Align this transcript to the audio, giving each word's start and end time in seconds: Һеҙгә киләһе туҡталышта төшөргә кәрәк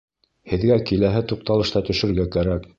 Һеҙгә 0.53 0.77
киләһе 0.91 1.23
туҡталышта 1.33 1.85
төшөргә 1.91 2.29
кәрәк 2.37 2.69